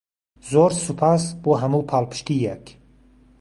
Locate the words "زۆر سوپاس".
0.51-1.23